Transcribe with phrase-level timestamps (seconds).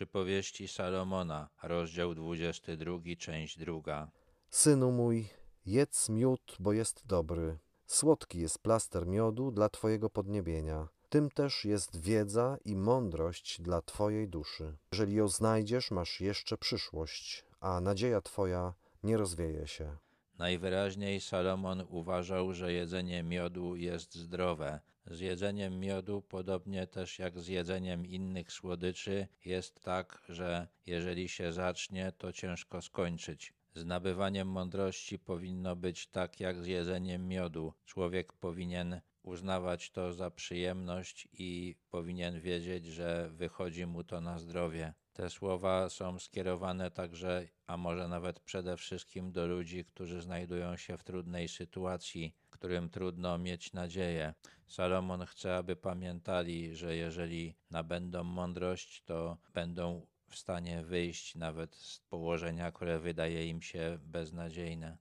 [0.00, 4.10] Przypowieści Salomona, rozdział 22, część druga.
[4.50, 5.28] Synu mój,
[5.66, 7.58] jedz miód, bo jest dobry.
[7.86, 10.88] Słodki jest plaster miodu dla Twojego podniebienia.
[11.08, 14.76] Tym też jest wiedza i mądrość dla Twojej duszy.
[14.92, 19.96] Jeżeli ją znajdziesz, masz jeszcze przyszłość, a nadzieja Twoja nie rozwieje się.
[20.40, 24.80] Najwyraźniej Salomon uważał, że jedzenie miodu jest zdrowe.
[25.06, 31.52] Z jedzeniem miodu, podobnie też jak z jedzeniem innych słodyczy, jest tak, że jeżeli się
[31.52, 33.52] zacznie, to ciężko skończyć.
[33.74, 37.72] Z nabywaniem mądrości powinno być tak jak z jedzeniem miodu.
[37.86, 44.94] Człowiek powinien uznawać to za przyjemność i powinien wiedzieć, że wychodzi mu to na zdrowie.
[45.20, 50.96] Te słowa są skierowane także, a może nawet przede wszystkim do ludzi, którzy znajdują się
[50.96, 54.34] w trudnej sytuacji, którym trudno mieć nadzieję.
[54.66, 61.98] Salomon chce, aby pamiętali, że jeżeli nabędą mądrość, to będą w stanie wyjść nawet z
[61.98, 64.96] położenia, które wydaje im się beznadziejne.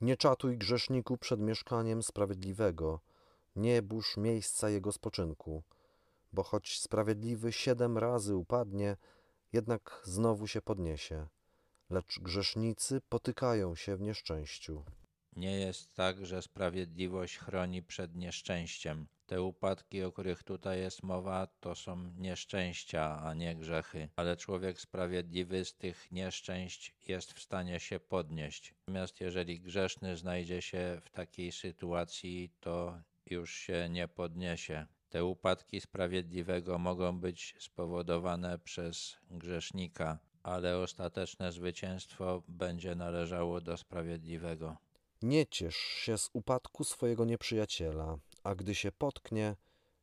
[0.00, 3.00] Nie czatuj grzeszniku przed mieszkaniem sprawiedliwego,
[3.56, 5.62] nie burz miejsca jego spoczynku,
[6.32, 8.96] bo choć sprawiedliwy siedem razy upadnie,
[9.54, 11.26] jednak znowu się podniesie,
[11.90, 14.84] lecz grzesznicy potykają się w nieszczęściu.
[15.36, 19.06] Nie jest tak, że sprawiedliwość chroni przed nieszczęściem.
[19.26, 24.08] Te upadki, o których tutaj jest mowa, to są nieszczęścia, a nie grzechy.
[24.16, 28.74] Ale człowiek sprawiedliwy z tych nieszczęść jest w stanie się podnieść.
[28.80, 34.86] Natomiast jeżeli grzeszny znajdzie się w takiej sytuacji, to już się nie podniesie.
[35.14, 44.76] Te upadki sprawiedliwego mogą być spowodowane przez grzesznika, ale ostateczne zwycięstwo będzie należało do sprawiedliwego.
[45.22, 49.56] Nie ciesz się z upadku swojego nieprzyjaciela, a gdy się potknie,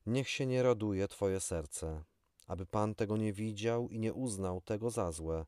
[0.06, 2.04] niech się nie raduje Twoje serce,
[2.48, 5.46] aby Pan tego nie widział i nie uznał tego za złe,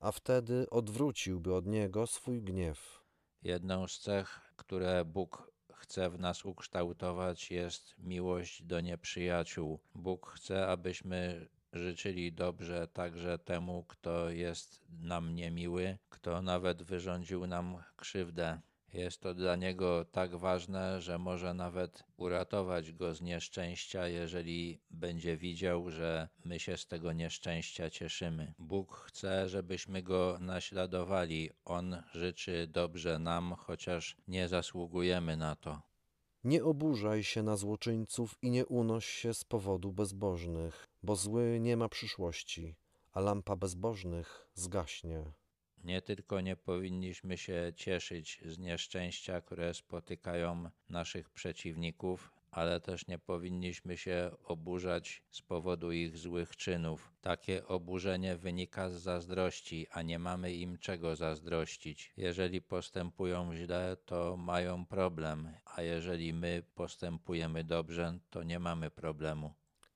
[0.00, 3.00] a wtedy odwróciłby od niego swój gniew.
[3.42, 5.49] Jedną z cech, które Bóg
[5.80, 9.80] chce w nas ukształtować, jest miłość do nieprzyjaciół.
[9.94, 17.82] Bóg chce, abyśmy życzyli dobrze także temu, kto jest nam niemiły, kto nawet wyrządził nam
[17.96, 18.60] krzywdę.
[18.92, 25.36] Jest to dla niego tak ważne, że może nawet uratować go z nieszczęścia, jeżeli będzie
[25.36, 28.54] widział, że my się z tego nieszczęścia cieszymy.
[28.58, 31.50] Bóg chce, żebyśmy go naśladowali.
[31.64, 35.82] On życzy dobrze nam, chociaż nie zasługujemy na to.
[36.44, 41.76] Nie oburzaj się na złoczyńców i nie unoś się z powodu bezbożnych, bo zły nie
[41.76, 42.76] ma przyszłości,
[43.12, 45.32] a lampa bezbożnych zgaśnie.
[45.84, 53.18] Nie tylko nie powinniśmy się cieszyć z nieszczęścia, które spotykają naszych przeciwników, ale też nie
[53.18, 57.12] powinniśmy się oburzać z powodu ich złych czynów.
[57.20, 62.12] Takie oburzenie wynika z zazdrości, a nie mamy im czego zazdrościć.
[62.16, 69.54] Jeżeli postępują źle, to mają problem, a jeżeli my postępujemy dobrze, to nie mamy problemu.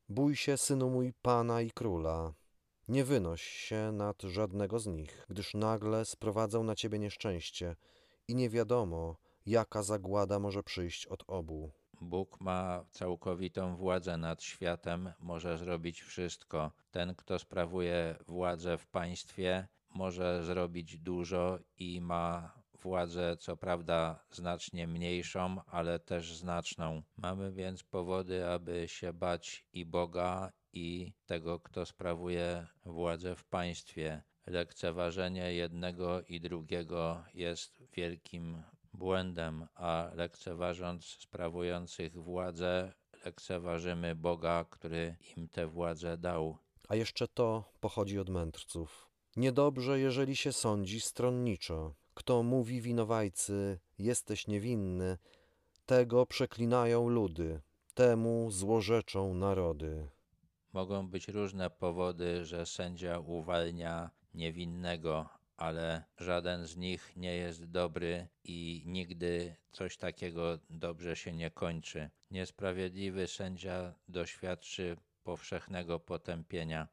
[0.09, 2.44] Bój się, synu mój, Pana i Króla.
[2.89, 7.77] Nie wynoś się nad żadnego z nich, gdyż nagle sprowadzą na ciebie nieszczęście
[8.29, 11.73] i nie wiadomo, jaka zagłada może przyjść od obu.
[12.01, 16.73] Bóg ma całkowitą władzę nad światem, może zrobić wszystko.
[16.91, 22.53] Ten, kto sprawuje władzę w państwie, może zrobić dużo i ma
[22.83, 27.03] władzę, co prawda znacznie mniejszą, ale też znaczną.
[27.17, 34.23] Mamy więc powody, aby się bać i Boga, i tego, kto sprawuje władzę w państwie.
[34.47, 38.63] Lekceważenie jednego i drugiego jest wielkim
[38.93, 42.93] błędem, a lekceważąc sprawujących władzę,
[43.25, 46.59] lekceważymy Boga, który im tę władzę dał.
[46.89, 49.09] A jeszcze to pochodzi od mędrców.
[49.37, 51.95] Niedobrze, jeżeli się sądzi stronniczo.
[52.15, 55.19] Kto mówi winowajcy, jesteś niewinny,
[55.87, 57.61] tego przeklinają ludy,
[57.95, 60.09] temu złorzeczą narody.
[60.75, 68.29] Mogą być różne powody, że sędzia uwalnia niewinnego, ale żaden z nich nie jest dobry
[68.45, 72.11] i nigdy coś takiego dobrze się nie kończy.
[72.31, 76.89] Niesprawiedliwy sędzia doświadczy powszechnego potępienia.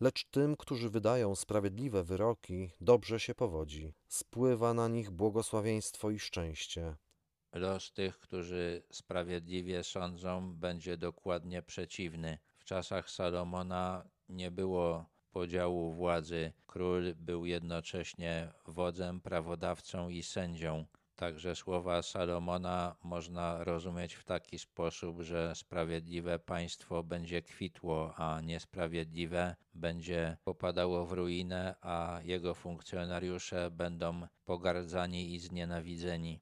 [0.00, 3.94] Lecz tym, którzy wydają sprawiedliwe wyroki, dobrze się powodzi.
[4.08, 6.96] Spływa na nich błogosławieństwo i szczęście.
[7.52, 12.38] Los tych, którzy sprawiedliwie sądzą, będzie dokładnie przeciwny.
[12.64, 16.52] W czasach Salomona nie było podziału władzy.
[16.66, 20.86] Król był jednocześnie wodzem, prawodawcą i sędzią.
[21.16, 29.56] Także słowa Salomona można rozumieć w taki sposób, że sprawiedliwe państwo będzie kwitło, a niesprawiedliwe
[29.74, 36.40] będzie popadało w ruinę, a jego funkcjonariusze będą pogardzani i znienawidzeni.